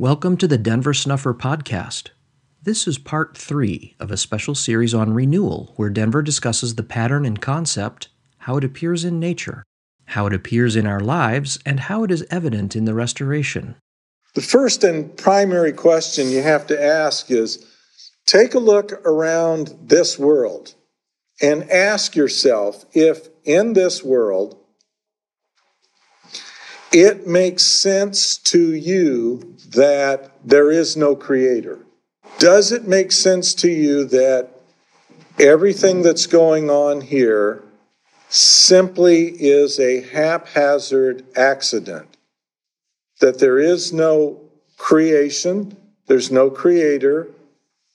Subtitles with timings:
[0.00, 2.08] Welcome to the Denver Snuffer Podcast.
[2.60, 7.24] This is part three of a special series on renewal, where Denver discusses the pattern
[7.24, 9.62] and concept, how it appears in nature,
[10.06, 13.76] how it appears in our lives, and how it is evident in the restoration.
[14.34, 17.64] The first and primary question you have to ask is
[18.26, 20.74] take a look around this world
[21.40, 24.58] and ask yourself if in this world
[26.94, 31.80] it makes sense to you that there is no creator?
[32.38, 34.50] Does it make sense to you that
[35.40, 37.64] everything that's going on here
[38.28, 42.16] simply is a haphazard accident?
[43.20, 44.40] That there is no
[44.76, 47.26] creation, there's no creator,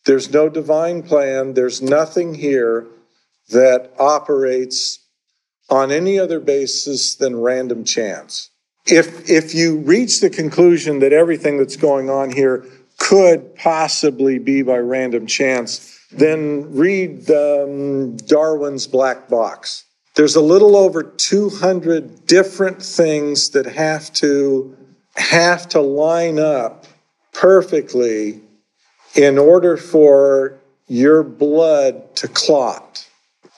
[0.06, 2.86] there's no divine plan, there's nothing here
[3.52, 5.00] that operates
[5.70, 8.49] on any other basis than random chance
[8.92, 12.66] if if you reach the conclusion that everything that's going on here
[12.98, 19.86] could possibly be by random chance, then read um, Darwin's Black Box.
[20.16, 24.76] There's a little over 200 different things that have to
[25.16, 26.86] have to line up
[27.32, 28.42] perfectly
[29.16, 33.09] in order for your blood to clot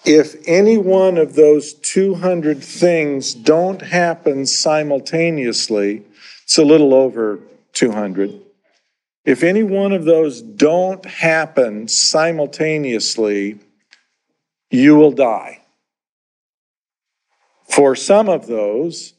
[0.03, 6.03] if any one of those 200 things don't happen simultaneously,
[6.43, 7.39] it's a little over
[7.73, 8.41] 200.
[9.23, 13.59] If any one of those don't happen simultaneously,
[14.71, 15.61] you will die.
[17.69, 19.13] For some of those,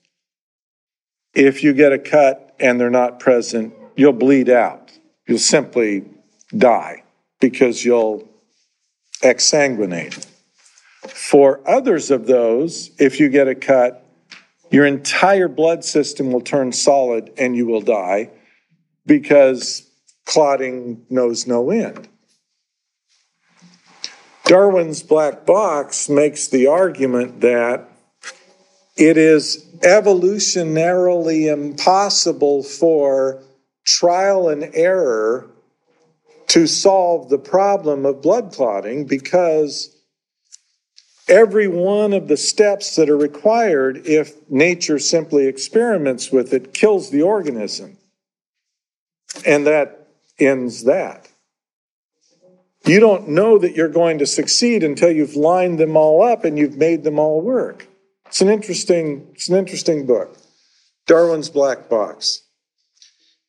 [1.34, 4.91] if you get a cut and they're not present, you'll bleed out.
[5.27, 6.05] You'll simply
[6.56, 7.05] die
[7.41, 8.28] because you'll
[9.22, 10.27] exsanguinate.
[11.08, 14.06] For others of those, if you get a cut,
[14.70, 18.31] your entire blood system will turn solid and you will die
[19.05, 19.91] because
[20.25, 22.09] clotting knows no end.
[24.44, 27.88] Darwin's black box makes the argument that
[28.97, 33.43] it is evolutionarily impossible for
[33.84, 35.48] trial and error
[36.48, 39.97] to solve the problem of blood clotting because
[41.32, 47.10] every one of the steps that are required if nature simply experiments with it kills
[47.10, 47.97] the organism.
[49.47, 51.28] And that ends that.
[52.84, 56.59] You don't know that you're going to succeed until you've lined them all up and
[56.59, 57.88] you've made them all work.
[58.26, 60.37] It's an interesting, it's an interesting book.
[61.06, 62.42] Darwin's Black Box.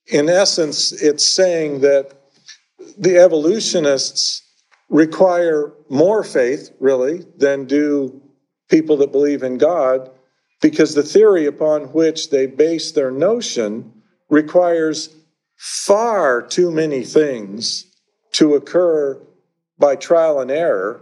[0.07, 2.13] In essence, it's saying that
[2.97, 4.42] the evolutionists
[4.93, 8.21] require more faith, really, than do
[8.69, 10.11] people that believe in God,
[10.61, 13.91] because the theory upon which they base their notion
[14.29, 15.09] requires
[15.57, 17.87] far too many things
[18.33, 19.19] to occur
[19.79, 21.01] by trial and error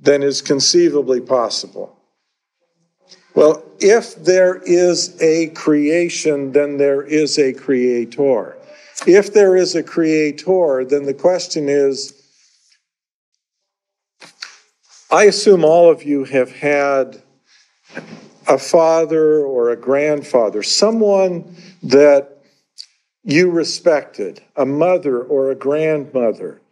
[0.00, 1.96] than is conceivably possible.
[3.34, 8.56] Well, if there is a creation, then there is a creator.
[9.06, 12.21] If there is a creator, then the question is
[15.12, 17.22] I assume all of you have had
[18.48, 22.38] a father or a grandfather, someone that
[23.22, 26.62] you respected, a mother or a grandmother,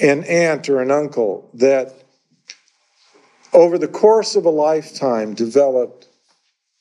[0.00, 1.94] an aunt or an uncle that
[3.52, 6.08] over the course of a lifetime developed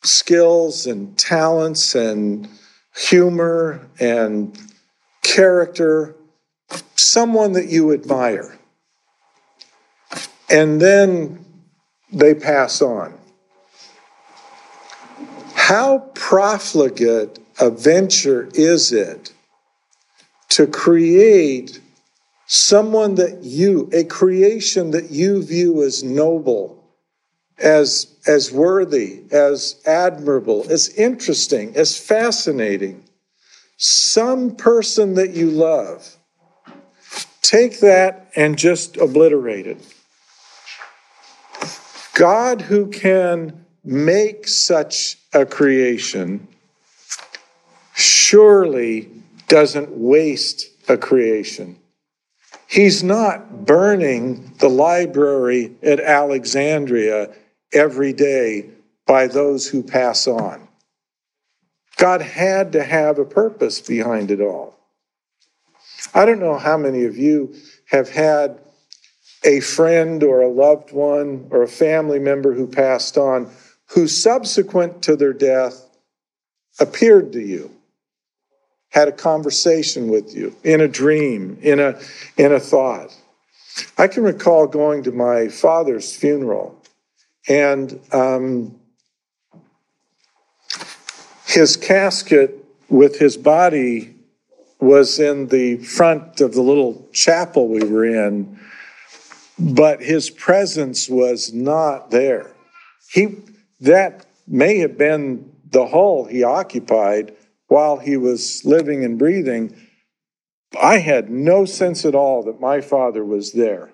[0.02, 2.50] skills and talents and
[2.96, 4.58] humor and
[5.22, 6.16] character,
[6.96, 8.59] someone that you admire
[10.50, 11.46] and then
[12.12, 13.14] they pass on.
[15.54, 19.32] How profligate a venture is it
[20.50, 21.80] to create
[22.48, 26.84] someone that you, a creation that you view as noble,
[27.60, 33.04] as, as worthy, as admirable, as interesting, as fascinating?
[33.78, 36.18] Some person that you love.
[37.42, 39.99] Take that and just obliterate it.
[42.20, 46.50] God, who can make such a creation,
[47.96, 49.10] surely
[49.48, 51.80] doesn't waste a creation.
[52.68, 57.34] He's not burning the library at Alexandria
[57.72, 58.70] every day
[59.08, 60.68] by those who pass on.
[61.96, 64.78] God had to have a purpose behind it all.
[66.14, 67.56] I don't know how many of you
[67.86, 68.60] have had
[69.44, 73.52] a friend or a loved one or a family member who passed on,
[73.88, 75.90] who subsequent to their death
[76.80, 77.72] appeared to you.
[78.90, 82.00] had a conversation with you in a dream, in a,
[82.38, 83.16] in a thought.
[83.98, 86.82] I can recall going to my father's funeral,
[87.48, 88.80] and um,
[91.46, 92.56] his casket
[92.90, 94.16] with his body
[94.80, 98.60] was in the front of the little chapel we were in,
[99.60, 102.52] but his presence was not there.
[103.12, 103.38] He
[103.82, 107.36] that may have been the hull he occupied
[107.68, 109.76] while he was living and breathing.
[110.80, 113.92] I had no sense at all that my father was there.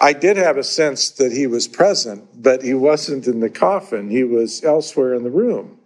[0.00, 4.10] I did have a sense that he was present, but he wasn't in the coffin.
[4.10, 5.78] He was elsewhere in the room.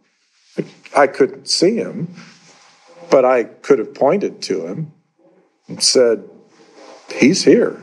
[0.95, 2.15] I couldn't see him,
[3.11, 4.93] but I could have pointed to him
[5.67, 6.29] and said,
[7.15, 7.83] He's here.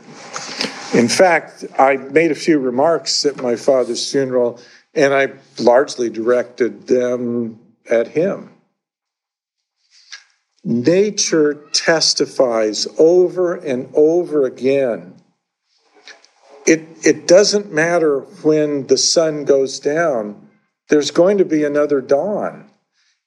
[0.94, 4.59] In fact, I made a few remarks at my father's funeral,
[4.94, 7.59] and I largely directed them
[7.89, 8.51] at him.
[10.63, 15.15] Nature testifies over and over again.
[16.65, 20.50] It, it doesn't matter when the sun goes down,
[20.89, 22.69] there's going to be another dawn.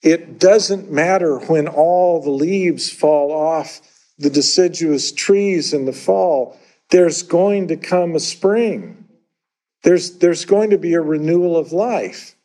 [0.03, 3.81] It doesn't matter when all the leaves fall off
[4.19, 6.59] the deciduous trees in the fall,
[6.93, 9.07] there's going to come a spring.
[9.83, 12.37] There's, there's going to be a renewal of life.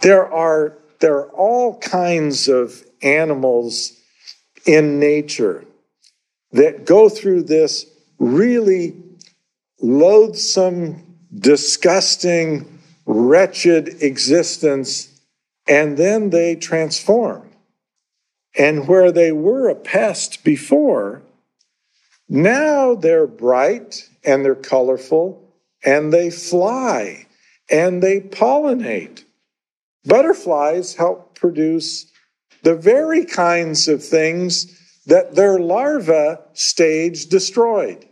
[0.00, 3.92] There are, there are all kinds of animals
[4.66, 5.66] in nature
[6.52, 7.84] that go through this
[8.18, 8.96] really
[9.82, 15.20] loathsome, disgusting, wretched existence,
[15.68, 17.50] and then they transform.
[18.56, 21.20] And where they were a pest before,
[22.28, 25.54] now they're bright and they're colorful
[25.84, 27.26] and they fly
[27.70, 29.24] and they pollinate.
[30.04, 32.10] Butterflies help produce
[32.62, 38.06] the very kinds of things that their larva stage destroyed.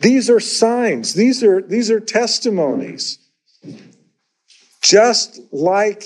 [0.00, 3.18] These are signs, these are, these are testimonies.
[4.82, 6.04] Just like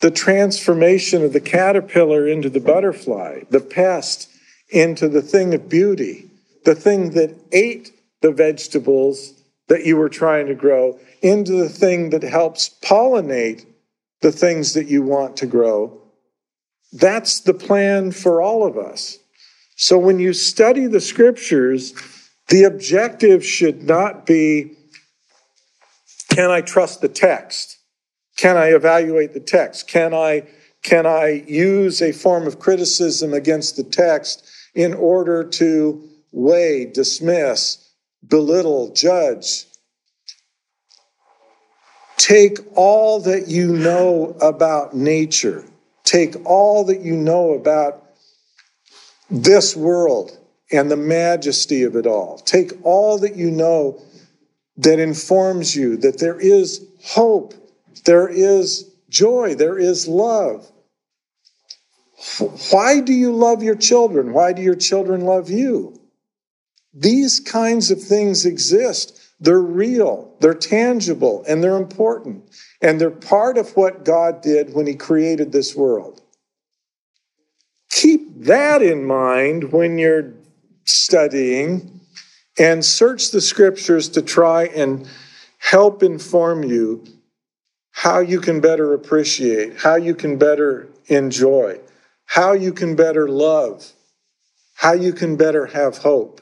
[0.00, 4.30] the transformation of the caterpillar into the butterfly, the pest
[4.68, 6.30] into the thing of beauty,
[6.64, 9.34] the thing that ate the vegetables
[9.68, 13.66] that you were trying to grow, into the thing that helps pollinate
[14.20, 16.00] the things that you want to grow.
[16.92, 19.18] That's the plan for all of us.
[19.76, 21.92] So when you study the scriptures,
[22.48, 24.76] the objective should not be
[26.30, 27.78] can I trust the text?
[28.36, 29.86] Can I evaluate the text?
[29.86, 30.48] Can I,
[30.82, 34.44] can I use a form of criticism against the text
[34.74, 37.90] in order to weigh, dismiss,
[38.26, 39.66] belittle, judge?
[42.16, 45.64] Take all that you know about nature,
[46.04, 48.02] take all that you know about
[49.30, 50.36] this world
[50.70, 52.38] and the majesty of it all.
[52.38, 54.00] Take all that you know
[54.76, 57.54] that informs you that there is hope
[58.04, 60.70] there is joy, there is love.
[62.70, 64.32] Why do you love your children?
[64.32, 66.00] Why do your children love you?
[66.92, 69.20] These kinds of things exist.
[69.40, 72.48] They're real, they're tangible, and they're important.
[72.80, 76.22] And they're part of what God did when He created this world.
[77.90, 80.34] Keep that in mind when you're
[80.84, 82.00] studying
[82.58, 85.08] and search the scriptures to try and
[85.58, 87.04] help inform you
[87.90, 91.78] how you can better appreciate, how you can better enjoy,
[92.26, 93.92] how you can better love,
[94.74, 96.40] how you can better have hope.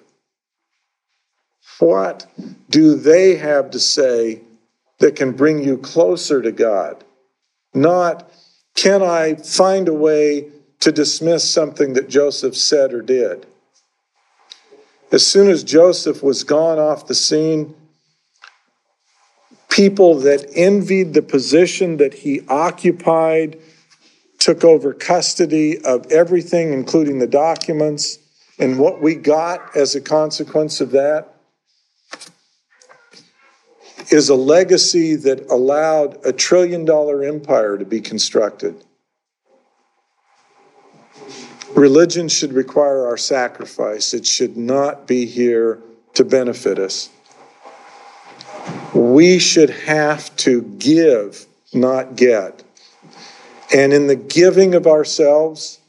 [1.78, 2.26] What
[2.70, 4.40] do they have to say
[4.98, 7.02] that can bring you closer to God?
[7.74, 8.30] Not,
[8.74, 10.48] can I find a way
[10.80, 13.46] to dismiss something that Joseph said or did?
[15.10, 17.74] As soon as Joseph was gone off the scene,
[19.68, 23.58] people that envied the position that he occupied
[24.42, 28.18] took over custody of everything, including the documents.
[28.58, 31.34] And what we got as a consequence of that
[34.10, 38.74] is a legacy that allowed a trillion dollar empire to be constructed.
[41.74, 45.80] Religion should require our sacrifice, it should not be here
[46.14, 47.08] to benefit us
[48.94, 52.62] we should have to give, not get.
[53.74, 55.80] And in the giving of ourselves,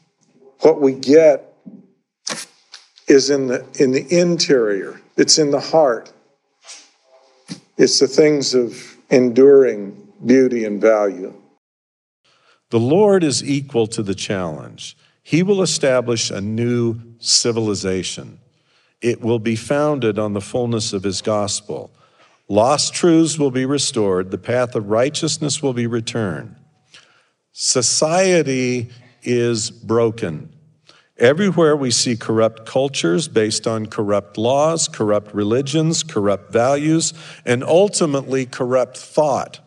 [0.60, 1.54] what we get
[3.06, 5.00] is in the in the interior.
[5.16, 6.12] It's in the heart.
[7.76, 11.34] It's the things of enduring beauty and value.
[12.70, 14.96] The Lord is equal to the challenge.
[15.22, 18.40] He will establish a new civilization.
[19.00, 21.90] It will be founded on the fullness of His gospel.
[22.48, 26.56] Lost truths will be restored, the path of righteousness will be returned.
[27.56, 28.90] Society
[29.22, 30.52] is broken.
[31.18, 37.14] Everywhere we see corrupt cultures based on corrupt laws, corrupt religions, corrupt values,
[37.46, 39.60] and ultimately corrupt thought.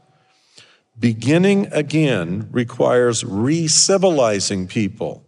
[1.00, 5.24] Beginning again requires re civilizing people.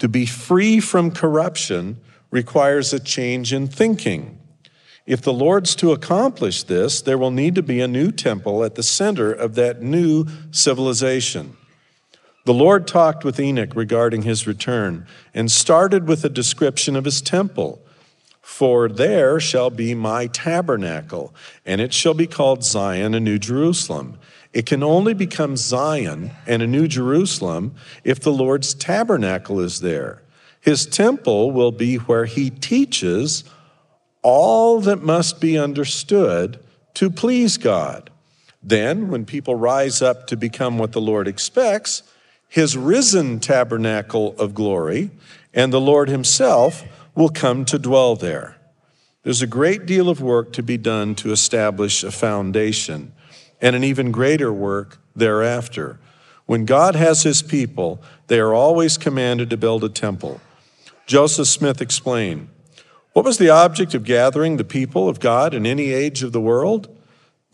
[0.00, 2.00] To be free from corruption
[2.32, 4.40] requires a change in thinking.
[5.06, 8.74] If the Lord's to accomplish this, there will need to be a new temple at
[8.74, 11.56] the center of that new civilization.
[12.44, 17.22] The Lord talked with Enoch regarding his return and started with a description of his
[17.22, 17.80] temple.
[18.42, 21.34] For there shall be my tabernacle,
[21.64, 24.18] and it shall be called Zion, a new Jerusalem.
[24.52, 27.74] It can only become Zion and a new Jerusalem
[28.04, 30.20] if the Lord's tabernacle is there.
[30.60, 33.44] His temple will be where he teaches
[34.20, 36.58] all that must be understood
[36.94, 38.10] to please God.
[38.62, 42.02] Then, when people rise up to become what the Lord expects,
[42.54, 45.10] his risen tabernacle of glory
[45.52, 48.56] and the Lord himself will come to dwell there.
[49.24, 53.12] There's a great deal of work to be done to establish a foundation
[53.60, 55.98] and an even greater work thereafter.
[56.46, 60.40] When God has his people, they are always commanded to build a temple.
[61.06, 62.46] Joseph Smith explained
[63.14, 66.40] What was the object of gathering the people of God in any age of the
[66.40, 66.93] world?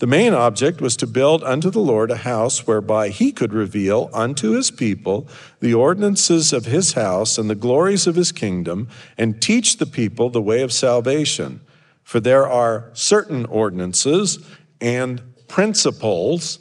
[0.00, 4.08] The main object was to build unto the Lord a house whereby he could reveal
[4.14, 5.28] unto his people
[5.60, 8.88] the ordinances of his house and the glories of his kingdom,
[9.18, 11.60] and teach the people the way of salvation.
[12.02, 14.38] For there are certain ordinances
[14.80, 16.60] and principles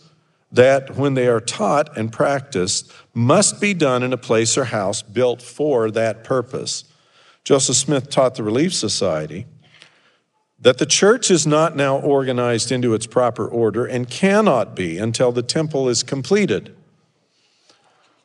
[0.52, 5.02] that, when they are taught and practiced, must be done in a place or house
[5.02, 6.84] built for that purpose.
[7.46, 9.46] Joseph Smith taught the Relief Society
[10.62, 15.32] that the church is not now organized into its proper order and cannot be until
[15.32, 16.76] the temple is completed.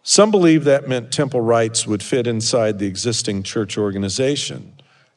[0.03, 4.75] Some believe that meant temple rites would fit inside the existing church organization.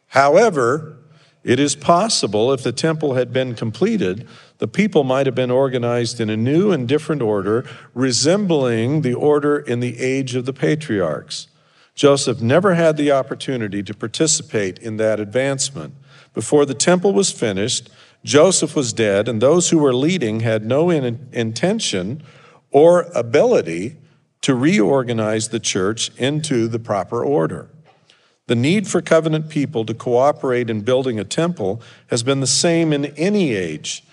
[0.07, 0.97] However,
[1.43, 4.27] it is possible if the temple had been completed,
[4.59, 9.57] the people might have been organized in a new and different order, resembling the order
[9.57, 11.47] in the age of the patriarchs.
[11.95, 15.95] Joseph never had the opportunity to participate in that advancement.
[16.38, 17.89] Before the temple was finished,
[18.24, 22.22] Joseph was dead, and those who were leading had no in- intention
[22.70, 23.98] or ability
[24.41, 27.70] to reorganize the church into the proper order.
[28.46, 32.94] The need for covenant people to cooperate in building a temple has been the same
[32.94, 34.03] in any age.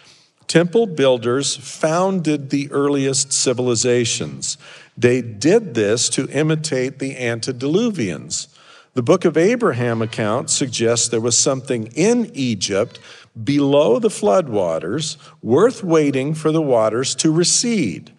[0.46, 4.56] Temple builders founded the earliest civilizations.
[4.96, 8.48] They did this to imitate the antediluvians.
[8.94, 13.00] The book of Abraham account suggests there was something in Egypt
[13.42, 18.12] below the floodwaters worth waiting for the waters to recede.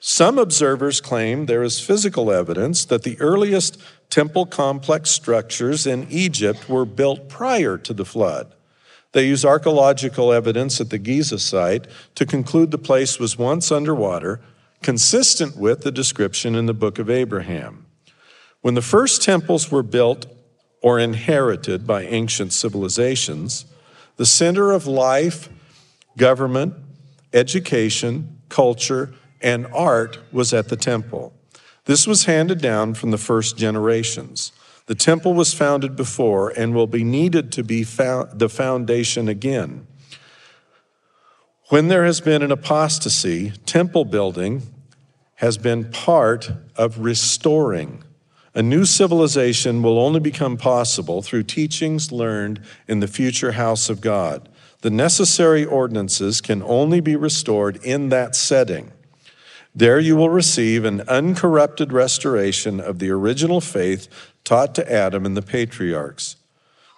[0.00, 6.66] Some observers claim there is physical evidence that the earliest temple complex structures in Egypt
[6.66, 8.54] were built prior to the flood.
[9.12, 14.40] They use archaeological evidence at the Giza site to conclude the place was once underwater,
[14.82, 17.85] consistent with the description in the book of Abraham.
[18.66, 20.26] When the first temples were built
[20.82, 23.64] or inherited by ancient civilizations,
[24.16, 25.48] the center of life,
[26.16, 26.74] government,
[27.32, 31.32] education, culture, and art was at the temple.
[31.84, 34.50] This was handed down from the first generations.
[34.86, 39.86] The temple was founded before and will be needed to be the foundation again.
[41.68, 44.62] When there has been an apostasy, temple building
[45.36, 48.02] has been part of restoring
[48.56, 52.58] a new civilization will only become possible through teachings learned
[52.88, 54.48] in the future house of God.
[54.80, 58.92] The necessary ordinances can only be restored in that setting.
[59.74, 64.08] There you will receive an uncorrupted restoration of the original faith
[64.42, 66.36] taught to Adam and the patriarchs.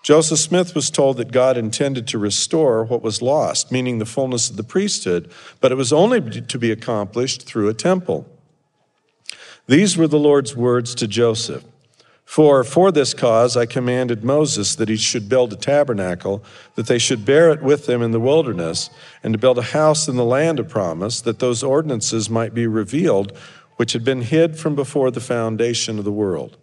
[0.05, 4.49] Joseph Smith was told that God intended to restore what was lost, meaning the fullness
[4.49, 5.29] of the priesthood,
[5.61, 8.29] but it was only to be accomplished through a temple.
[9.69, 11.63] These were the Lord's words to Joseph.
[12.25, 16.43] For for this cause I commanded Moses that he should build a tabernacle,
[16.75, 18.89] that they should bear it with them in the wilderness,
[19.23, 22.67] and to build a house in the land of promise, that those ordinances might be
[22.67, 23.37] revealed,
[23.77, 26.57] which had been hid from before the foundation of the world.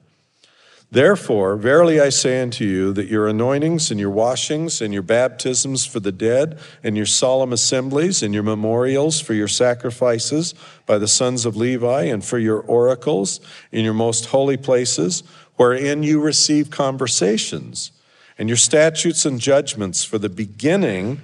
[0.92, 5.86] Therefore, verily I say unto you that your anointings and your washings and your baptisms
[5.86, 10.54] for the dead and your solemn assemblies and your memorials for your sacrifices
[10.86, 13.39] by the sons of Levi and for your oracles
[13.72, 15.24] in your most holy places,
[15.56, 17.92] wherein you receive conversations,
[18.38, 21.20] and your statutes and judgments for the beginning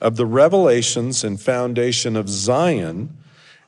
[0.00, 3.16] of the revelations and foundation of Zion,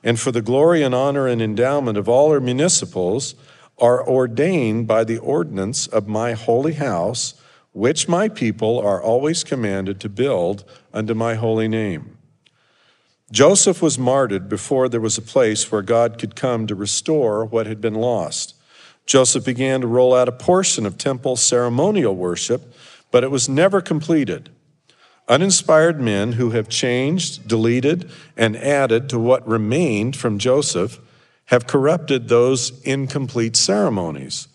[0.03, 3.35] and for the glory and honor and endowment of all our municipals
[3.79, 7.33] are ordained by the ordinance of my holy house,
[7.71, 12.17] which my people are always commanded to build unto my holy name.
[13.31, 17.67] Joseph was martyred before there was a place where God could come to restore what
[17.67, 18.55] had been lost.
[19.05, 22.73] Joseph began to roll out a portion of temple ceremonial worship,
[23.11, 24.49] but it was never completed.
[25.27, 30.99] Uninspired men who have changed, deleted, and added to what remained from Joseph
[31.49, 34.47] have corrupted those incomplete ceremonies.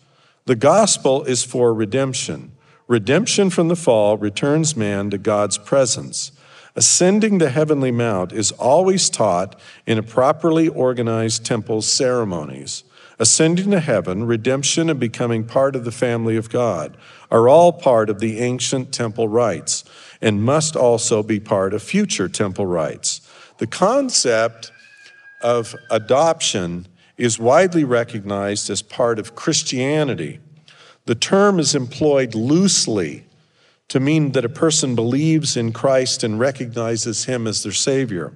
[0.45, 2.53] The gospel is for redemption.
[2.87, 6.31] Redemption from the fall returns man to God's presence.
[6.73, 12.85] Ascending the heavenly mount is always taught in a properly organized temple ceremonies.
[13.19, 16.95] Ascending to heaven, redemption, and becoming part of the family of God
[17.29, 19.83] are all part of the ancient temple rites
[20.21, 23.19] and must also be part of future temple rites.
[23.57, 24.71] The concept
[25.41, 26.87] of adoption
[27.17, 30.39] is widely recognized as part of Christianity.
[31.05, 33.25] The term is employed loosely
[33.87, 38.33] to mean that a person believes in Christ and recognizes him as their Savior.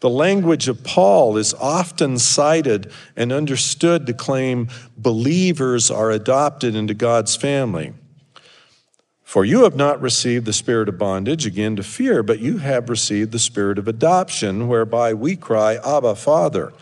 [0.00, 6.94] The language of Paul is often cited and understood to claim believers are adopted into
[6.94, 7.92] God's family.
[9.26, 12.88] For you have not received the spirit of bondage again to fear, but you have
[12.88, 16.72] received the spirit of adoption, whereby we cry, Abba, Father.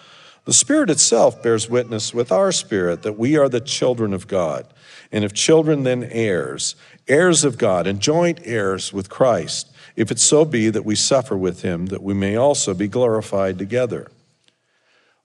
[0.44, 4.66] The Spirit itself bears witness with our spirit that we are the children of God.
[5.10, 6.76] And if children, then heirs,
[7.08, 11.38] heirs of God, and joint heirs with Christ, if it so be that we suffer
[11.38, 14.10] with him, that we may also be glorified together.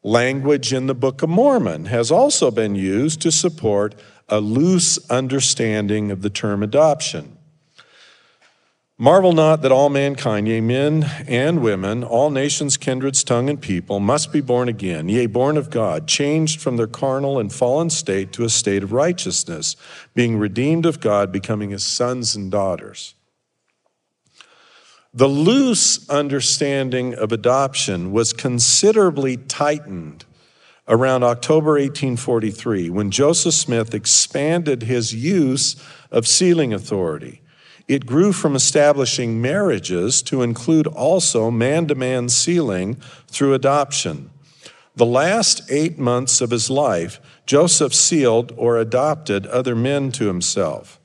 [0.04, 3.94] Language in the Book of Mormon has also been used to support
[4.30, 7.38] a loose understanding of the term adoption.
[9.02, 14.02] Marvel not that all mankind, yea, men and women, all nations, kindreds, tongue, and people,
[14.02, 18.34] must be born again, yea, born of God, changed from their carnal and fallen state
[18.34, 19.78] to a state of righteousness,
[20.16, 23.16] being redeemed of God, becoming his sons and daughters.
[25.14, 30.26] The loose understanding of adoption was considerably tightened
[30.90, 35.76] around October 1843 when Joseph Smith expanded his use
[36.12, 37.42] of sealing authority.
[37.88, 42.96] It grew from establishing marriages to include also man to man sealing
[43.28, 44.32] through adoption.
[44.96, 51.00] The last eight months of his life, Joseph sealed or adopted other men to himself.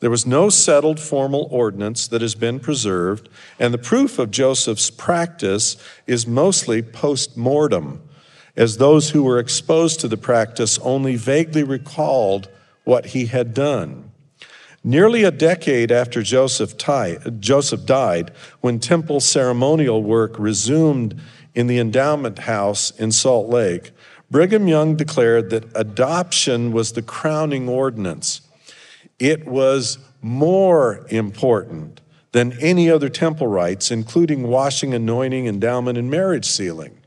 [0.00, 4.90] There was no settled formal ordinance that has been preserved, and the proof of Joseph's
[4.90, 5.76] practice
[6.06, 8.02] is mostly post mortem
[8.60, 12.46] as those who were exposed to the practice only vaguely recalled
[12.84, 14.12] what he had done.
[14.84, 21.18] Nearly a decade after Joseph, died, when temple ceremonial work resumed
[21.54, 23.92] in the endowment house in Salt Lake,
[24.30, 28.42] Brigham Young declared that adoption was the crowning ordinance.
[29.18, 36.44] It was more important than any other temple rites, including washing, anointing, endowment, and marriage
[36.44, 36.99] sealing.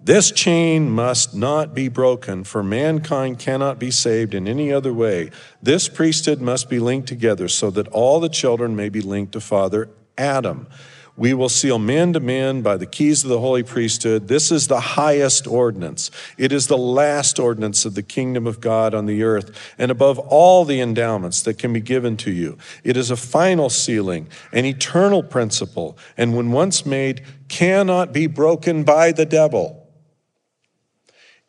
[0.00, 5.30] This chain must not be broken, for mankind cannot be saved in any other way.
[5.60, 9.40] This priesthood must be linked together so that all the children may be linked to
[9.40, 10.68] Father Adam.
[11.16, 14.28] We will seal man to man by the keys of the holy priesthood.
[14.28, 16.12] This is the highest ordinance.
[16.38, 20.20] It is the last ordinance of the kingdom of God on the earth, and above
[20.20, 22.56] all the endowments that can be given to you.
[22.84, 28.84] It is a final sealing, an eternal principle, and when once made, cannot be broken
[28.84, 29.77] by the devil.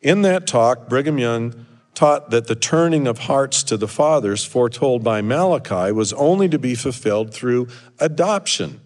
[0.00, 5.04] In that talk, Brigham Young taught that the turning of hearts to the fathers foretold
[5.04, 8.80] by Malachi was only to be fulfilled through adoption.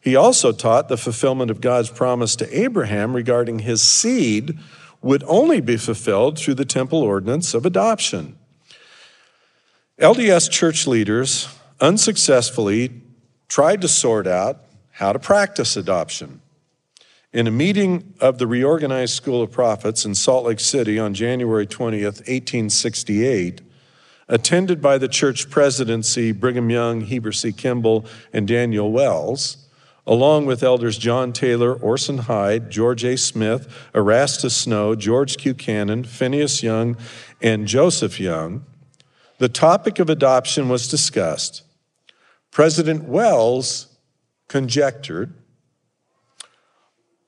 [0.00, 4.58] He also taught the fulfillment of God's promise to Abraham regarding his seed
[5.02, 8.38] would only be fulfilled through the temple ordinance of adoption.
[9.98, 11.48] LDS church leaders
[11.80, 13.02] unsuccessfully
[13.48, 14.60] tried to sort out
[14.92, 16.40] how to practice adoption.
[17.32, 21.64] In a meeting of the reorganized School of Prophets in Salt Lake City on January
[21.64, 23.60] 20th, 1868,
[24.26, 27.52] attended by the church presidency Brigham Young, Heber C.
[27.52, 29.68] Kimball, and Daniel Wells,
[30.08, 33.16] along with elders John Taylor, Orson Hyde, George A.
[33.16, 35.54] Smith, Erastus Snow, George Q.
[35.54, 36.96] Cannon, Phineas Young,
[37.40, 38.64] and Joseph Young,
[39.38, 41.62] the topic of adoption was discussed.
[42.50, 43.86] President Wells
[44.48, 45.32] conjectured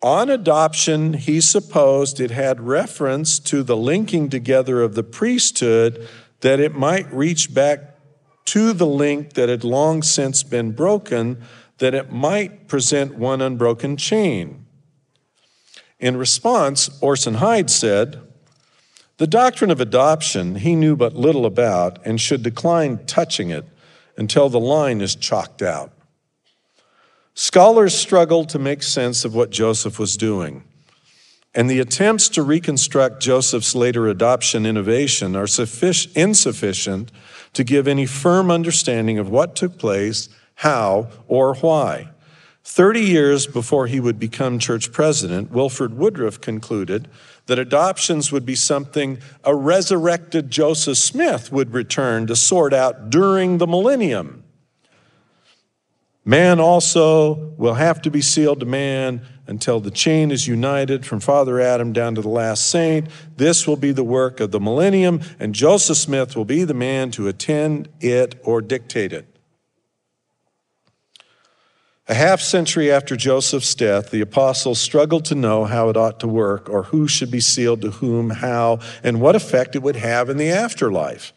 [0.02, 6.08] on adoption, he supposed it had reference to the linking together of the priesthood,
[6.40, 7.96] that it might reach back
[8.46, 11.40] to the link that had long since been broken,
[11.78, 14.66] that it might present one unbroken chain.
[16.00, 18.20] In response, Orson Hyde said,
[19.18, 23.64] The doctrine of adoption he knew but little about and should decline touching it
[24.16, 25.92] until the line is chalked out.
[27.34, 30.64] Scholars struggled to make sense of what Joseph was doing,
[31.54, 35.46] and the attempts to reconstruct Joseph's later adoption innovation are
[36.14, 37.10] insufficient
[37.54, 42.10] to give any firm understanding of what took place, how, or why.
[42.64, 47.08] Thirty years before he would become church president, Wilford Woodruff concluded
[47.46, 53.56] that adoptions would be something a resurrected Joseph Smith would return to sort out during
[53.56, 54.44] the millennium.
[56.24, 61.18] Man also will have to be sealed to man until the chain is united from
[61.18, 63.08] Father Adam down to the last saint.
[63.36, 67.10] This will be the work of the millennium, and Joseph Smith will be the man
[67.12, 69.26] to attend it or dictate it.
[72.08, 76.28] A half century after Joseph's death, the apostles struggled to know how it ought to
[76.28, 80.28] work, or who should be sealed to whom, how, and what effect it would have
[80.28, 81.32] in the afterlife.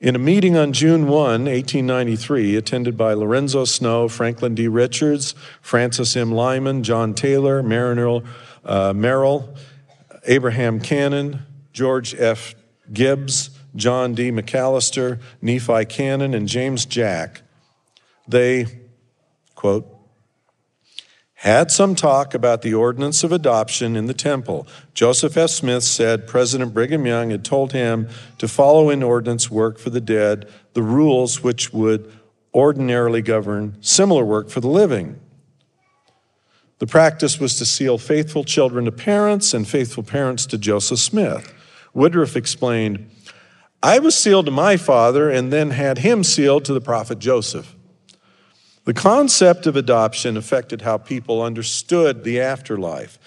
[0.00, 1.12] In a meeting on June 1,
[1.44, 4.66] 1893, attended by Lorenzo Snow, Franklin D.
[4.66, 6.32] Richards, Francis M.
[6.32, 8.22] Lyman, John Taylor, Marriner,
[8.64, 9.54] uh, Merrill,
[10.26, 11.42] Abraham Cannon,
[11.74, 12.54] George F.
[12.90, 14.30] Gibbs, John D.
[14.30, 17.42] McAllister, Nephi Cannon, and James Jack,
[18.26, 18.80] they,
[19.54, 19.86] quote,
[21.40, 24.66] had some talk about the ordinance of adoption in the temple.
[24.92, 25.48] Joseph F.
[25.48, 30.02] Smith said President Brigham Young had told him to follow in ordinance work for the
[30.02, 32.12] dead the rules which would
[32.52, 35.18] ordinarily govern similar work for the living.
[36.78, 41.54] The practice was to seal faithful children to parents and faithful parents to Joseph Smith.
[41.94, 43.10] Woodruff explained,
[43.82, 47.74] I was sealed to my father and then had him sealed to the prophet Joseph.
[48.84, 53.18] The concept of adoption affected how people understood the afterlife.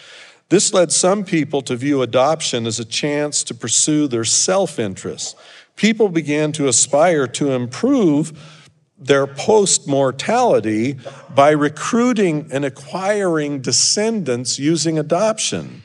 [0.49, 5.35] This led some people to view adoption as a chance to pursue their self interest.
[5.75, 8.61] People began to aspire to improve
[8.97, 10.97] their post mortality
[11.33, 15.83] by recruiting and acquiring descendants using adoption.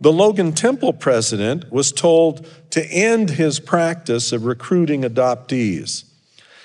[0.00, 6.04] The Logan Temple president was told to end his practice of recruiting adoptees.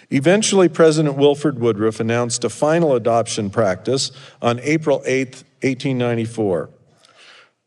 [0.09, 6.69] Eventually, President Wilford Woodruff announced a final adoption practice on April 8, 1894.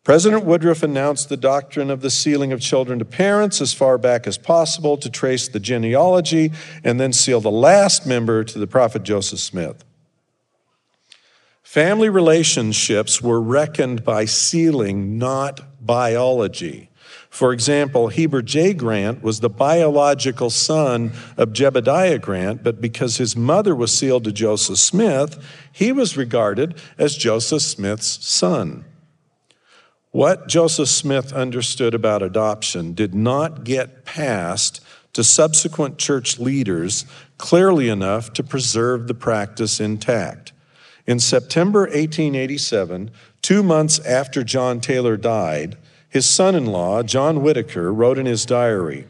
[0.04, 4.26] President Woodruff announced the doctrine of the sealing of children to parents as far back
[4.26, 6.50] as possible to trace the genealogy
[6.82, 9.84] and then seal the last member to the prophet Joseph Smith.
[11.62, 16.88] Family relationships were reckoned by sealing, not biology.
[17.30, 18.72] For example, Heber J.
[18.72, 24.32] Grant was the biological son of Jedediah Grant, but because his mother was sealed to
[24.32, 28.84] Joseph Smith, he was regarded as Joseph Smith's son.
[30.10, 34.80] What Joseph Smith understood about adoption did not get passed
[35.12, 37.04] to subsequent church leaders
[37.36, 40.52] clearly enough to preserve the practice intact.
[41.06, 43.10] In September 1887,
[43.42, 45.76] two months after John Taylor died,
[46.08, 49.06] his son in law, John Whitaker, wrote in his diary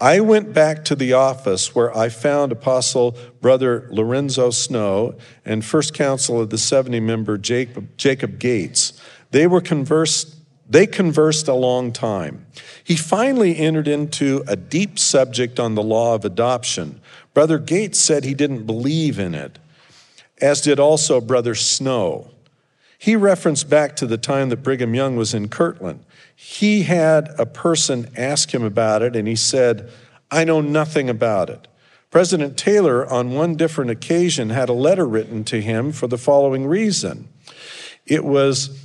[0.00, 5.92] I went back to the office where I found Apostle Brother Lorenzo Snow and First
[5.92, 8.98] Council of the 70 member Jacob, Jacob Gates.
[9.30, 10.36] They were conversed.
[10.66, 12.46] They conversed a long time.
[12.82, 17.02] He finally entered into a deep subject on the law of adoption.
[17.34, 19.58] Brother Gates said he didn't believe in it,
[20.40, 22.29] as did also Brother Snow.
[23.00, 26.04] He referenced back to the time that Brigham Young was in Kirtland.
[26.36, 29.90] He had a person ask him about it, and he said,
[30.30, 31.66] I know nothing about it.
[32.10, 36.66] President Taylor, on one different occasion, had a letter written to him for the following
[36.66, 37.28] reason.
[38.04, 38.78] It was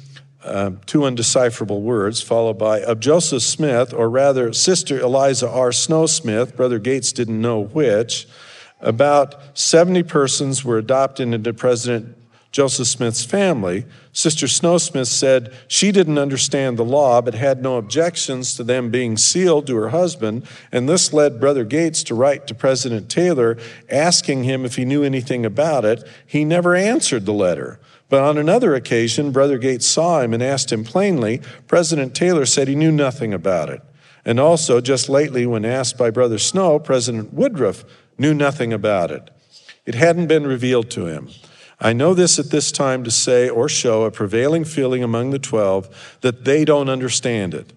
[0.45, 5.73] uh, two undecipherable words, followed by of Joseph Smith, or rather, Sister Eliza R.
[5.73, 8.29] Snow Smith, Brother Gates didn't know which.
[8.79, 12.15] About 70 persons were adopted into President
[12.55, 17.75] Joseph Smith's family, Sister Snow Smith said she didn't understand the law but had no
[17.75, 22.47] objections to them being sealed to her husband, and this led Brother Gates to write
[22.47, 23.57] to President Taylor
[23.89, 26.01] asking him if he knew anything about it.
[26.25, 27.77] He never answered the letter.
[28.07, 31.41] But on another occasion, Brother Gates saw him and asked him plainly.
[31.67, 33.81] President Taylor said he knew nothing about it.
[34.23, 37.83] And also, just lately, when asked by Brother Snow, President Woodruff
[38.17, 39.29] knew nothing about it.
[39.85, 41.27] It hadn't been revealed to him.
[41.85, 45.37] I know this at this time to say or show a prevailing feeling among the
[45.37, 47.73] twelve that they don't understand it.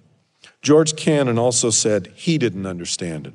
[0.63, 3.35] George Cannon also said he didn't understand it.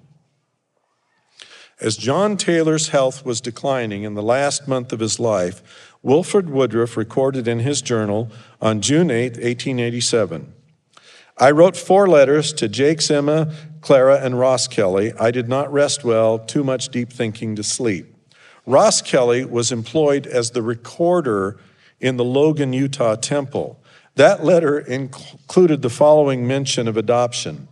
[1.80, 5.62] As John Taylor's health was declining in the last month of his life,
[6.02, 10.54] Wilford Woodruff recorded in his journal on June 8, 1887
[11.38, 15.14] I wrote four letters to Jakes, Emma, Clara, and Roskelley.
[15.22, 18.13] I did not rest well, too much deep thinking to sleep.
[18.68, 21.58] Roskelley was employed as the recorder
[22.00, 23.80] in the Logan, Utah temple.
[24.16, 27.68] That letter included the following mention of adoption.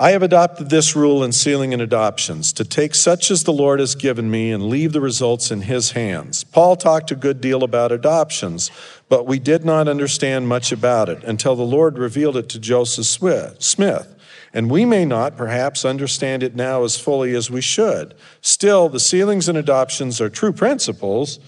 [0.00, 3.80] I have adopted this rule in sealing and adoptions to take such as the Lord
[3.80, 6.44] has given me and leave the results in His hands.
[6.44, 8.70] Paul talked a good deal about adoptions,
[9.08, 13.06] but we did not understand much about it until the Lord revealed it to Joseph
[13.06, 14.14] Smith.
[14.52, 18.14] And we may not, perhaps, understand it now as fully as we should.
[18.40, 21.38] Still, the sealings and adoptions are true principles,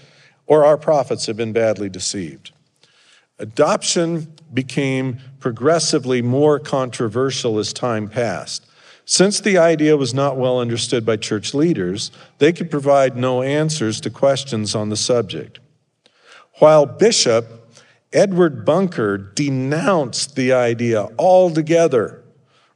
[0.45, 2.51] or our prophets have been badly deceived.
[3.39, 8.67] Adoption became progressively more controversial as time passed.
[9.05, 13.99] Since the idea was not well understood by church leaders, they could provide no answers
[14.01, 15.59] to questions on the subject.
[16.59, 17.61] While Bishop
[18.13, 22.20] Edward Bunker denounced the idea altogether,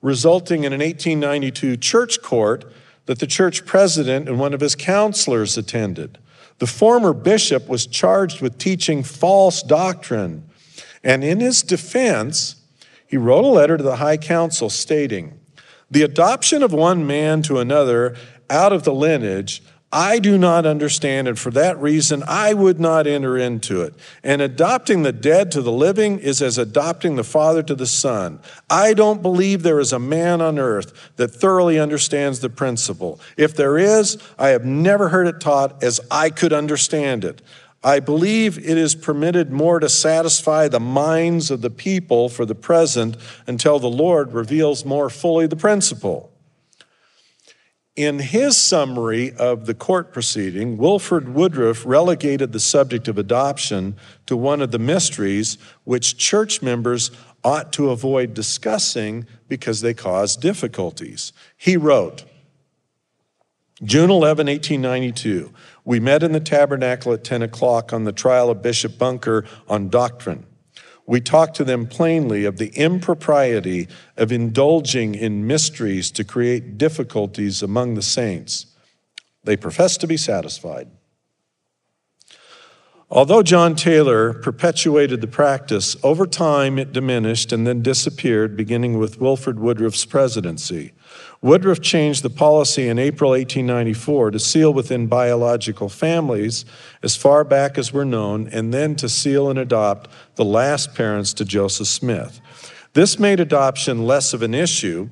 [0.06, 2.66] resulting in an 1892 church court
[3.06, 6.18] that the church president and one of his counselors attended.
[6.60, 10.50] The former bishop was charged with teaching false doctrine
[11.06, 12.56] and in his defense,
[13.06, 15.40] he wrote a letter to the High Council stating,
[15.90, 18.16] The adoption of one man to another
[18.50, 23.08] out of the lineage I do not understand, and for that reason, I would not
[23.08, 23.94] enter into it.
[24.24, 28.40] And adopting the dead to the living is as adopting the Father to the Son.
[28.70, 33.22] I don't believe there is a man on earth that thoroughly understands the principle.
[33.38, 37.42] If there is, I have never heard it taught as I could understand it.
[37.82, 42.56] I believe it is permitted more to satisfy the minds of the people for the
[42.56, 46.32] present until the Lord reveals more fully the principle.
[47.96, 54.36] In his summary of the court proceeding, Wilford Woodruff relegated the subject of adoption to
[54.36, 57.10] one of the mysteries which church members
[57.42, 61.32] ought to avoid discussing because they cause difficulties.
[61.56, 62.26] He wrote,
[63.82, 65.54] June 11, 1892,
[65.86, 69.88] we met in the tabernacle at 10 o'clock on the trial of Bishop Bunker on
[69.88, 70.46] doctrine.
[71.08, 73.88] We talk to them plainly of the impropriety
[74.18, 78.66] of indulging in mysteries to create difficulties among the saints.
[79.44, 80.90] They profess to be satisfied.
[83.12, 89.22] Although John Taylor perpetuated the practice, over time it diminished and then disappeared, beginning with
[89.22, 90.92] Wilford Woodruff's presidency.
[91.46, 96.66] Woodruff changed the policy in April 1894 to seal within biological families
[97.04, 101.34] as far back as were known, and then to seal and adopt the last parents
[101.34, 102.42] to Joseph Smith.
[102.94, 105.10] This made adoption less of an issue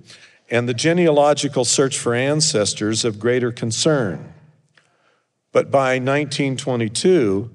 [0.50, 4.34] and the genealogical search for ancestors of greater concern.
[5.52, 7.52] But by 1922,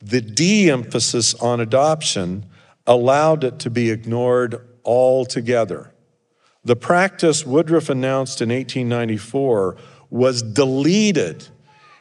[0.00, 2.46] the de emphasis on adoption
[2.86, 5.92] allowed it to be ignored altogether.
[6.66, 9.76] The practice Woodruff announced in 1894
[10.10, 11.46] was deleted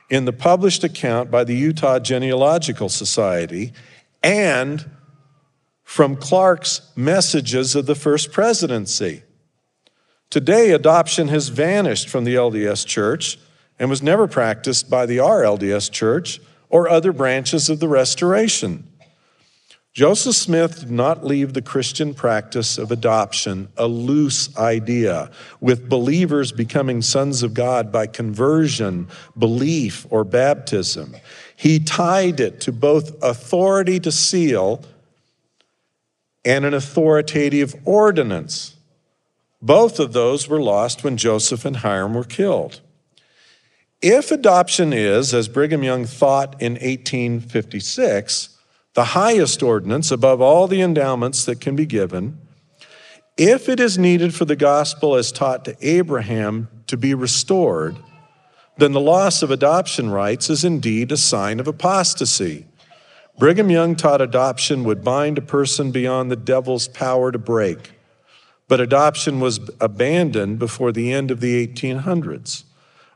[0.09, 3.73] in the published account by the Utah Genealogical Society
[4.23, 4.89] and
[5.83, 9.21] from Clark's messages of the first presidency.
[10.31, 13.37] Today, adoption has vanished from the LDS Church
[13.77, 18.87] and was never practiced by the RLDS Church or other branches of the restoration.
[19.95, 25.31] Joseph Smith did not leave the Christian practice of adoption a loose idea,
[25.61, 31.15] with believers becoming sons of God by conversion, belief, or baptism.
[31.55, 34.83] He tied it to both authority to seal
[36.43, 38.75] and an authoritative ordinance.
[39.61, 42.81] Both of those were lost when Joseph and Hyrum were killed.
[44.01, 48.54] If adoption is, as Brigham Young thought in 1856,
[48.95, 52.39] the highest ordinance above all the endowments that can be given,
[53.37, 57.97] if it is needed for the gospel as taught to Abraham to be restored,
[58.77, 62.65] then the loss of adoption rites is indeed a sign of apostasy.
[63.37, 67.91] Brigham Young taught adoption would bind a person beyond the devil's power to break,
[68.69, 72.63] but adoption was abandoned before the end of the 1800s.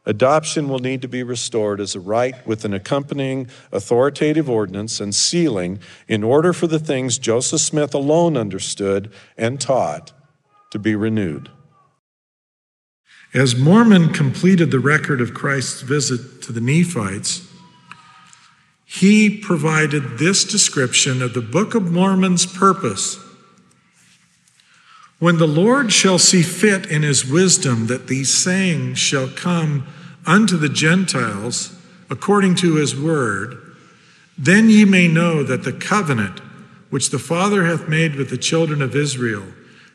[0.10, 5.14] Adoption will need to be restored as a rite with an accompanying authoritative ordinance and
[5.14, 10.12] sealing in order for the things Joseph Smith alone understood and taught
[10.72, 11.52] to be renewed.
[13.36, 17.48] As Mormon completed the record of Christ's visit to the Nephites,
[18.86, 23.24] he provided this description of the Book of Mormon's purpose.
[25.20, 29.86] When the Lord shall see fit in his wisdom that these sayings shall come
[30.26, 31.76] unto the Gentiles
[32.10, 33.76] according to his word,
[34.38, 36.40] then ye may know that the covenant
[36.90, 39.46] which the Father hath made with the children of Israel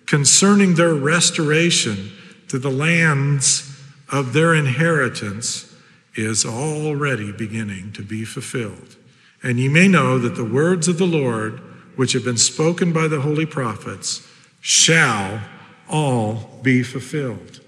[0.06, 2.10] concerning their restoration
[2.48, 5.74] to the lands of their inheritance
[6.14, 8.96] is already beginning to be fulfilled.
[9.42, 11.60] And ye may know that the words of the Lord,
[11.96, 14.26] which have been spoken by the holy prophets,
[14.60, 15.40] shall
[15.88, 17.60] all be fulfilled.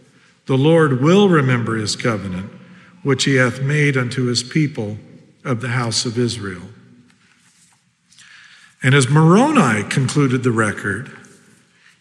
[0.46, 2.50] The Lord will remember his covenant,
[3.02, 4.98] which he hath made unto his people
[5.44, 6.62] of the house of Israel.
[8.82, 11.10] And as Moroni concluded the record,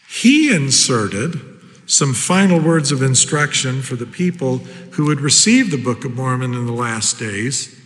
[0.08, 1.39] he inserted
[1.88, 4.58] some final words of instruction for the people
[4.91, 7.79] who would receive the Book of Mormon in the last days.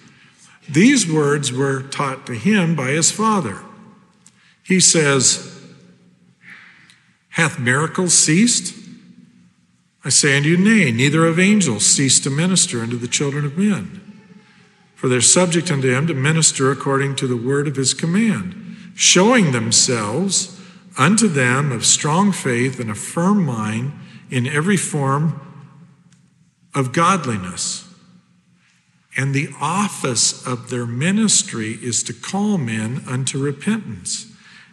[0.69, 3.59] These words were taught to him by his father.
[4.63, 5.61] He says,
[7.29, 8.78] Hath miracles ceased?
[10.09, 13.59] I say unto you, nay, neither have angels ceased to minister unto the children of
[13.59, 14.01] men.
[14.95, 19.51] For they're subject unto him to minister according to the word of his command, showing
[19.51, 20.59] themselves
[20.97, 23.91] unto them of strong faith and a firm mind
[24.31, 25.39] in every form
[26.73, 27.87] of godliness.
[29.15, 34.25] And the office of their ministry is to call men unto repentance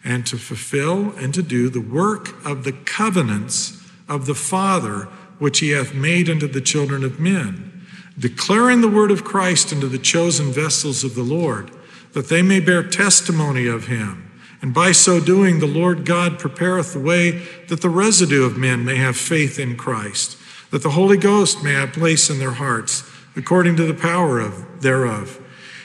[0.03, 5.61] and to fulfill and to do the work of the covenants of the Father which
[5.61, 7.87] he hath made unto the children of men,
[8.19, 11.71] declaring the word of Christ unto the chosen vessels of the Lord,
[12.13, 14.31] that they may bear testimony of him.
[14.63, 18.85] And by so doing, the Lord God prepareth the way that the residue of men
[18.85, 20.39] may have faith in Christ,
[20.71, 24.81] that the Holy Ghost may have place in their hearts, according to the power of
[24.81, 25.43] thereof.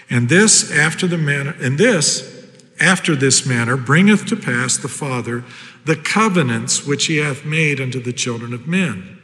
[0.09, 2.47] And this after the manner, and this
[2.79, 5.43] after this manner bringeth to pass the Father
[5.85, 9.20] the covenants which he hath made unto the children of men.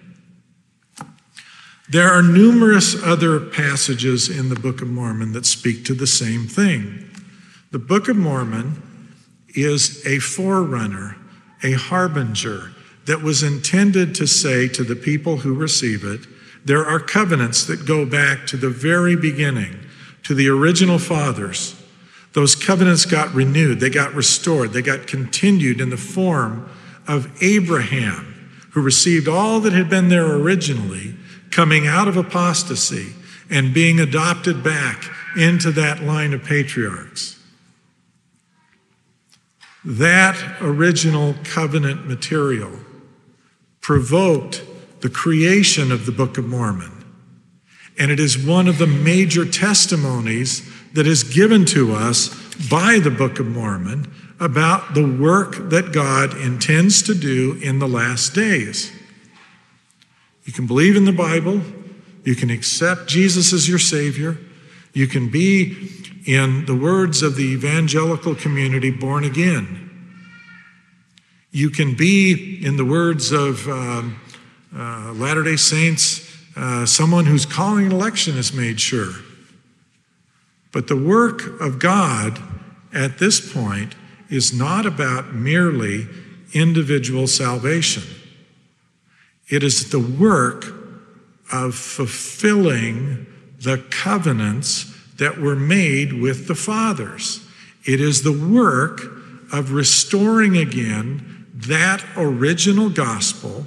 [1.89, 6.45] There are numerous other passages in the Book of Mormon that speak to the same
[6.45, 7.10] thing.
[7.71, 8.82] The Book of Mormon
[9.56, 11.15] is a forerunner,
[11.63, 12.71] a harbinger
[13.06, 16.28] that was intended to say to the people who receive it,
[16.65, 19.80] there are covenants that go back to the very beginning,
[20.23, 21.82] to the original fathers.
[22.34, 26.69] Those covenants got renewed, they got restored, they got continued in the form
[27.08, 31.15] of Abraham, who received all that had been there originally,
[31.58, 33.13] coming out of apostasy
[33.50, 37.43] and being adopted back into that line of patriarchs.
[39.84, 42.74] That original covenant material
[43.82, 44.63] provoked
[45.00, 47.04] the creation of the Book of Mormon.
[47.98, 50.62] And it is one of the major testimonies
[50.93, 52.30] that is given to us
[52.70, 57.88] by the Book of Mormon about the work that God intends to do in the
[57.88, 58.91] last days.
[60.48, 61.62] You can believe in the Bible,
[62.24, 64.40] you can accept Jesus as your Savior,
[64.94, 65.92] you can be
[66.26, 69.84] in the words of the evangelical community, born again.
[71.52, 74.20] You can be, in the words of um,
[74.76, 76.24] uh, Latter day Saints,
[76.56, 79.14] uh, someone whose calling and election is made sure.
[80.72, 82.40] But the work of God
[82.94, 83.96] at this point
[84.30, 86.08] is not about merely
[86.54, 88.04] individual salvation,
[89.50, 90.66] it is the work
[91.52, 93.26] of fulfilling
[93.62, 97.48] the covenants that were made with the fathers.
[97.86, 99.02] It is the work
[99.52, 103.66] of restoring again that original gospel,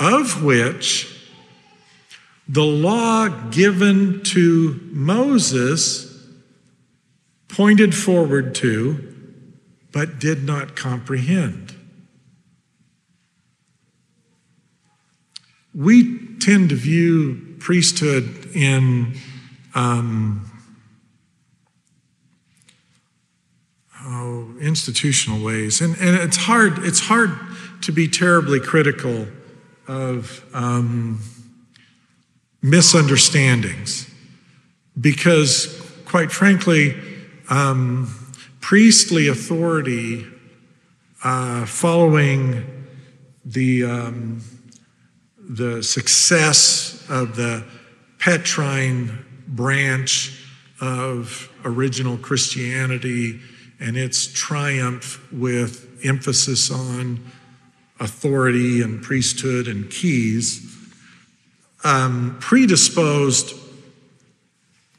[0.00, 1.14] of which
[2.48, 6.26] the law given to Moses
[7.48, 9.14] pointed forward to,
[9.92, 11.67] but did not comprehend.
[15.78, 19.14] We tend to view priesthood in
[19.76, 20.50] um,
[24.02, 25.80] oh, institutional ways.
[25.80, 27.30] And, and it's, hard, it's hard
[27.82, 29.28] to be terribly critical
[29.86, 31.20] of um,
[32.60, 34.12] misunderstandings
[35.00, 36.96] because, quite frankly,
[37.50, 38.12] um,
[38.60, 40.26] priestly authority
[41.22, 42.86] uh, following
[43.44, 44.40] the, um,
[45.48, 47.64] the success of the
[48.18, 50.44] Petrine branch
[50.80, 53.40] of original Christianity
[53.80, 57.20] and its triumph with emphasis on
[58.00, 60.64] authority and priesthood and keys,
[61.84, 63.54] um, predisposed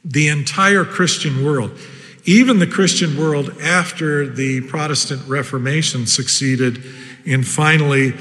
[0.04, 1.78] the entire Christian world,
[2.24, 6.82] even the Christian world after the Protestant Reformation succeeded
[7.24, 8.14] in finally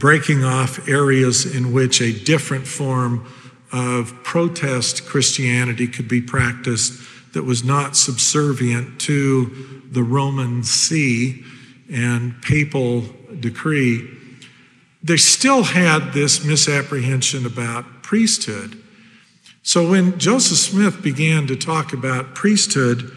[0.00, 3.24] breaking off areas in which a different form
[3.70, 7.00] of protest Christianity could be practiced
[7.34, 11.44] that was not subservient to the Roman see
[11.92, 13.04] and papal
[13.38, 14.08] decree,
[15.02, 18.82] they still had this misapprehension about priesthood.
[19.62, 23.12] So when Joseph Smith began to talk about priesthood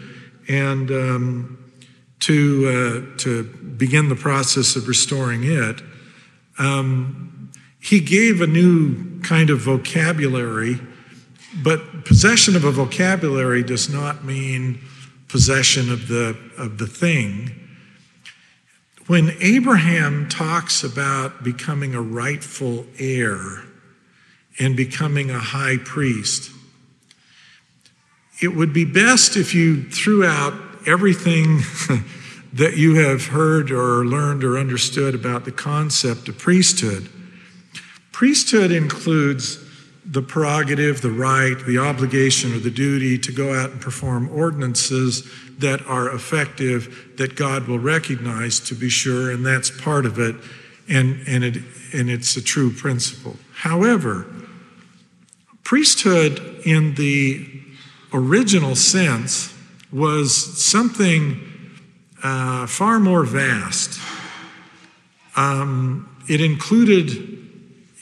[0.48, 1.72] and um,
[2.20, 5.80] to, uh, to begin the process of restoring it,
[6.58, 7.50] um,
[7.80, 10.80] he gave a new kind of vocabulary,
[11.62, 14.80] but possession of a vocabulary does not mean
[15.28, 17.50] possession of the, of the thing.
[19.06, 23.64] When Abraham talks about becoming a rightful heir
[24.58, 26.50] and becoming a high priest,
[28.40, 30.54] it would be best if you threw out
[30.86, 31.60] everything
[32.54, 37.08] that you have heard or learned or understood about the concept of priesthood.
[38.12, 39.58] Priesthood includes
[40.06, 45.28] the prerogative, the right, the obligation, or the duty to go out and perform ordinances
[45.58, 50.36] that are effective, that God will recognize to be sure, and that's part of it,
[50.88, 51.56] and, and, it,
[51.92, 53.36] and it's a true principle.
[53.52, 54.26] However,
[55.64, 57.48] priesthood in the
[58.12, 59.52] original sense
[59.90, 61.50] was something
[62.24, 64.00] uh, far more vast.
[65.36, 67.10] Um, it included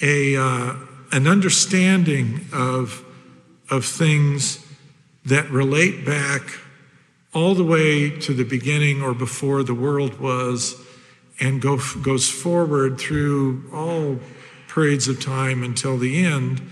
[0.00, 0.74] a, uh,
[1.10, 3.04] an understanding of,
[3.68, 4.64] of things
[5.24, 6.42] that relate back
[7.34, 10.80] all the way to the beginning or before the world was
[11.40, 14.20] and go, goes forward through all
[14.68, 16.62] periods of time until the end,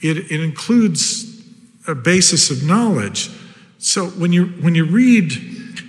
[0.00, 1.42] it, it includes
[1.86, 3.30] a basis of knowledge.
[3.78, 5.32] So when you, when you read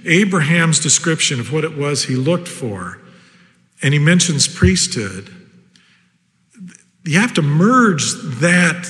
[0.06, 3.00] Abraham's description of what it was he looked for,
[3.82, 5.30] and he mentions priesthood,
[7.04, 8.88] you have to merge that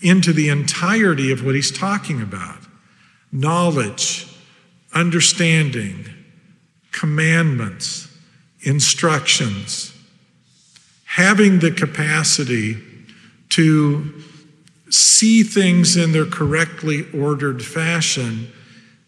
[0.00, 2.58] into the entirety of what he's talking about.
[3.32, 4.26] Knowledge,
[4.94, 6.06] understanding,
[6.92, 8.08] commandments,
[8.60, 9.94] instructions,
[11.04, 12.76] having the capacity
[13.50, 14.22] to
[14.90, 18.50] see things in their correctly ordered fashion,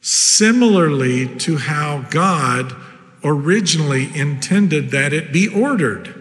[0.00, 2.74] similarly to how God
[3.22, 6.16] originally intended that it be ordered,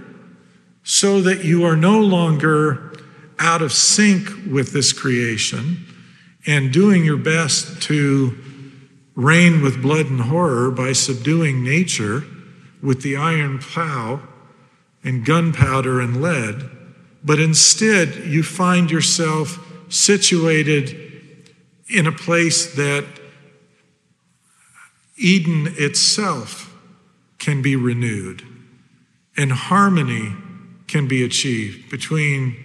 [0.83, 2.93] so that you are no longer
[3.37, 5.85] out of sync with this creation
[6.45, 8.37] and doing your best to
[9.15, 12.23] reign with blood and horror by subduing nature
[12.81, 14.21] with the iron plow
[15.03, 16.69] and gunpowder and lead,
[17.23, 21.53] but instead you find yourself situated
[21.89, 23.05] in a place that
[25.19, 26.73] Eden itself
[27.37, 28.43] can be renewed
[29.37, 30.33] and harmony
[30.87, 32.55] can be achieved between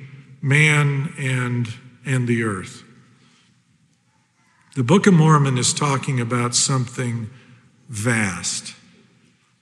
[0.40, 1.68] man and,
[2.06, 2.82] and the earth.
[4.76, 7.30] The Book of Mormon is talking about something
[7.88, 8.74] vast,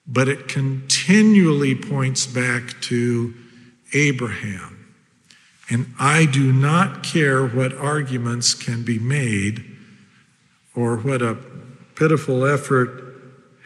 [0.06, 3.34] but it continually points back to
[3.92, 4.94] Abraham.
[5.68, 9.64] And I do not care what arguments can be made
[10.74, 11.34] or what a
[11.94, 13.12] pitiful effort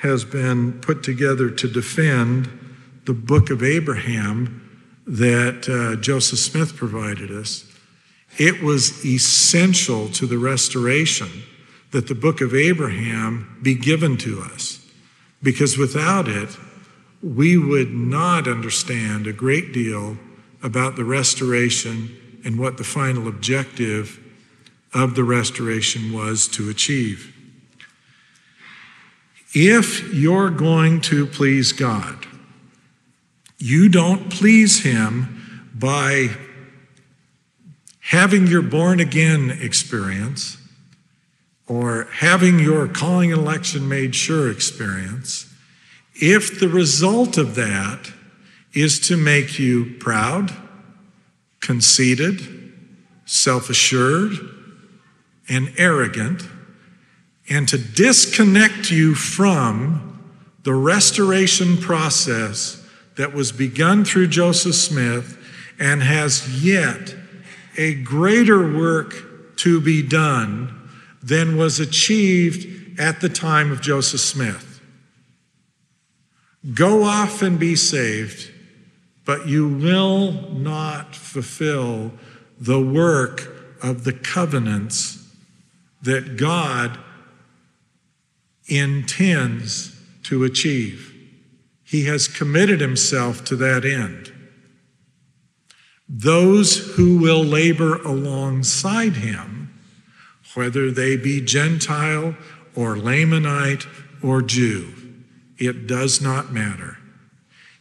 [0.03, 2.49] has been put together to defend
[3.05, 4.62] the book of Abraham
[5.07, 7.64] that uh, Joseph Smith provided us.
[8.39, 11.29] It was essential to the restoration
[11.93, 14.85] that the book of Abraham be given to us,
[15.43, 16.57] because without it,
[17.22, 20.18] we would not understand a great deal
[20.62, 24.20] about the restoration and what the final objective
[24.93, 27.36] of the restoration was to achieve.
[29.59, 32.27] If you're going to please God,
[33.57, 36.37] you don't please Him by
[38.01, 40.59] having your born again experience
[41.67, 45.51] or having your calling and election made sure experience,
[46.17, 48.13] if the result of that
[48.75, 50.53] is to make you proud,
[51.61, 52.75] conceited,
[53.25, 54.33] self assured,
[55.49, 56.43] and arrogant,
[57.49, 60.22] and to disconnect you from
[60.62, 62.84] the restoration process
[63.16, 65.38] that was begun through Joseph Smith
[65.78, 67.14] and has yet
[67.76, 70.90] a greater work to be done
[71.22, 74.80] than was achieved at the time of Joseph Smith.
[76.74, 78.51] Go off and be saved
[79.26, 82.12] but you will not fulfill
[82.59, 85.28] the work of the covenants
[86.01, 86.97] that God
[88.69, 91.12] intends to achieve.
[91.85, 94.33] He has committed himself to that end.
[96.09, 99.73] Those who will labor alongside him,
[100.55, 102.37] whether they be Gentile
[102.75, 103.87] or Lamanite
[104.23, 104.93] or Jew,
[105.59, 106.99] it does not matter.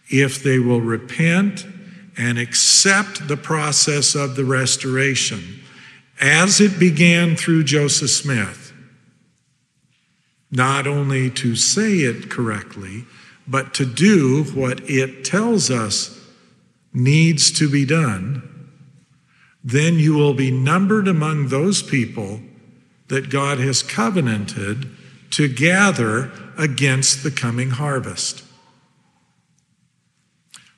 [0.10, 1.66] If they will repent
[2.18, 5.62] and accept the process of the restoration
[6.20, 8.65] as it began through Joseph Smith,
[10.52, 13.06] not only to say it correctly,
[13.48, 16.20] but to do what it tells us
[16.94, 18.70] needs to be done,
[19.64, 22.40] then you will be numbered among those people
[23.08, 24.90] that God has covenanted
[25.32, 28.44] to gather against the coming harvest.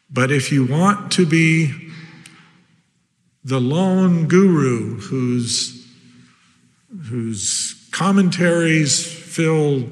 [0.10, 1.92] But if you want to be
[3.44, 5.88] the lone guru whose,
[7.10, 9.88] whose commentaries fill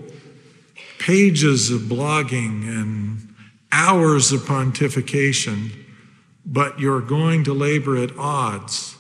[0.98, 3.36] pages of blogging and
[3.72, 5.70] hours of pontification,
[6.44, 8.96] but you're going to labor at odds.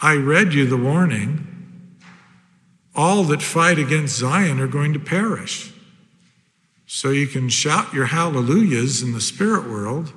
[0.00, 1.46] I read you the warning.
[2.96, 5.70] All that fight against Zion are going to perish.
[6.86, 10.14] So you can shout your hallelujahs in the spirit world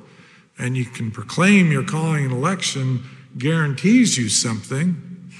[0.57, 3.03] and you can proclaim your calling and election
[3.37, 5.31] guarantees you something.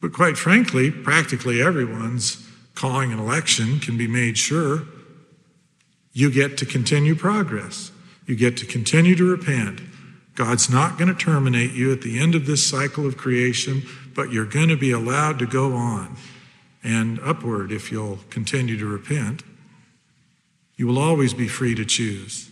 [0.00, 2.45] But quite frankly, practically everyone's
[2.76, 4.84] calling an election can be made sure.
[6.12, 7.90] You get to continue progress.
[8.26, 9.80] You get to continue to repent.
[10.36, 13.82] God's not going to terminate you at the end of this cycle of creation,
[14.14, 16.16] but you're going to be allowed to go on
[16.84, 19.42] and upward if you'll continue to repent.
[20.76, 22.50] You will always be free to choose.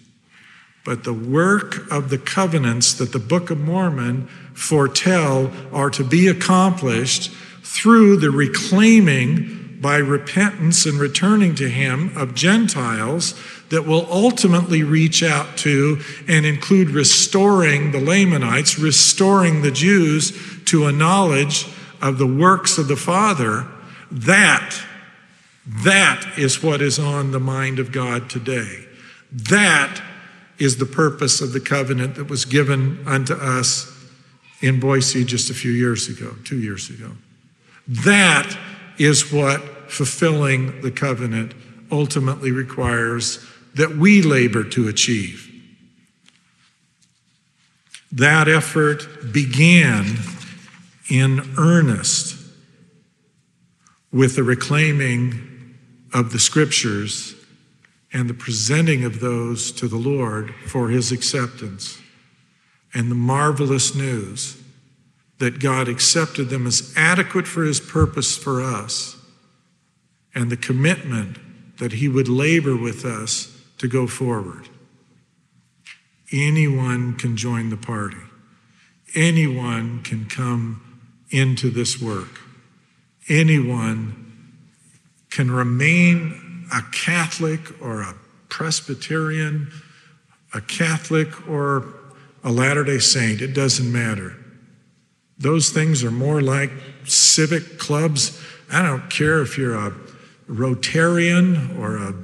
[0.85, 6.29] But the work of the covenants that the Book of Mormon foretell are to be
[6.29, 7.31] accomplished
[7.63, 15.23] through the reclaiming by repentance and returning to Him of Gentiles that will ultimately reach
[15.23, 20.33] out to and include restoring the Lamanites, restoring the Jews
[20.65, 21.69] to a knowledge
[22.01, 23.67] of the works of the Father.
[24.11, 24.75] That,
[25.67, 28.87] that is what is on the mind of God today.
[29.31, 30.01] That
[30.59, 33.93] is the purpose of the covenant that was given unto us
[34.63, 37.11] in Boise just a few years ago, two years ago.
[37.87, 38.57] That
[38.97, 41.55] is what fulfilling the covenant
[41.91, 45.51] ultimately requires that we labor to achieve.
[48.13, 50.07] That effort began
[51.11, 52.37] in earnest
[54.13, 55.75] with the reclaiming
[56.13, 57.35] of the scriptures
[58.13, 61.99] and the presenting of those to the Lord for his acceptance.
[62.95, 64.63] And the marvelous news
[65.39, 69.17] that God accepted them as adequate for his purpose for us,
[70.35, 71.39] and the commitment
[71.79, 74.69] that he would labor with us to go forward.
[76.33, 78.17] Anyone can join the party.
[79.15, 82.41] Anyone can come into this work.
[83.29, 84.25] Anyone
[85.31, 88.15] can remain a Catholic or a
[88.49, 89.71] Presbyterian,
[90.53, 91.95] a Catholic or
[92.45, 94.37] a Latter day Saint, it doesn't matter.
[95.39, 96.71] Those things are more like
[97.05, 98.41] civic clubs.
[98.71, 99.91] I don't care if you're a
[100.49, 102.15] Rotarian or a,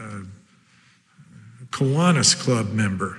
[0.00, 3.18] a Kiwanis Club member.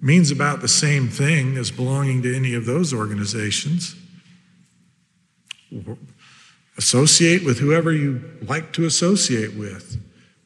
[0.00, 3.96] Means about the same thing as belonging to any of those organizations.
[6.76, 9.98] Associate with whoever you like to associate with,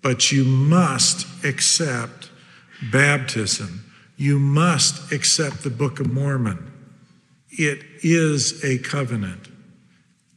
[0.02, 2.30] but you must accept
[2.92, 3.84] baptism.
[4.16, 6.70] You must accept the Book of Mormon.
[7.50, 9.48] It is a covenant.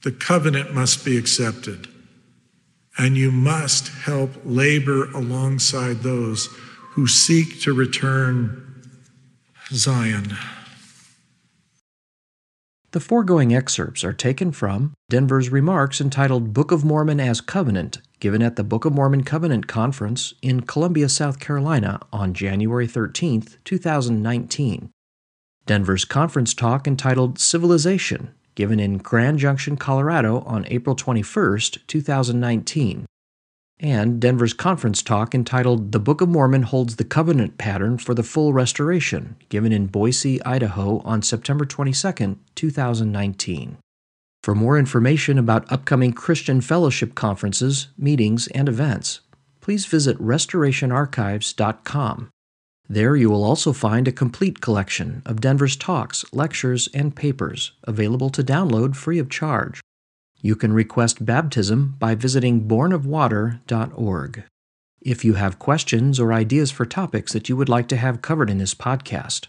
[0.01, 1.87] The covenant must be accepted.
[2.97, 6.47] And you must help labor alongside those
[6.91, 8.83] who seek to return
[9.71, 10.37] Zion.
[12.91, 18.43] The foregoing excerpts are taken from Denver's remarks entitled Book of Mormon as Covenant, given
[18.43, 24.91] at the Book of Mormon Covenant Conference in Columbia, South Carolina on January 13, 2019.
[25.65, 33.05] Denver's conference talk entitled Civilization, given in Grand Junction, Colorado on April 21, 2019
[33.83, 38.23] and Denver's conference talk entitled The Book of Mormon Holds the Covenant Pattern for the
[38.23, 43.77] Full Restoration, given in Boise, Idaho on September 22, 2019.
[44.41, 49.19] For more information about upcoming Christian Fellowship conferences, meetings, and events,
[49.59, 52.29] please visit restorationarchives.com.
[52.89, 58.29] There you will also find a complete collection of Denver's talks, lectures, and papers available
[58.31, 59.81] to download free of charge.
[60.41, 64.43] You can request baptism by visiting bornofwater.org.
[65.01, 68.49] If you have questions or ideas for topics that you would like to have covered
[68.49, 69.47] in this podcast,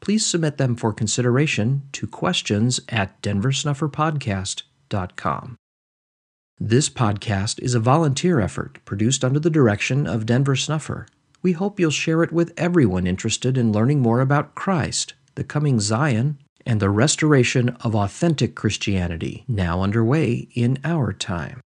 [0.00, 5.56] please submit them for consideration to questions at denversnufferpodcast.com.
[6.60, 11.06] This podcast is a volunteer effort produced under the direction of Denver Snuffer.
[11.44, 15.78] We hope you'll share it with everyone interested in learning more about Christ, the coming
[15.78, 21.60] Zion, and the restoration of authentic Christianity now underway in our time.